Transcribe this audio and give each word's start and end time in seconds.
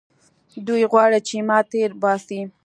دوى 0.67 0.83
غواړي 0.91 1.19
چې 1.27 1.35
ما 1.47 1.59
تېر 1.71 1.89
باسي. 2.01 2.39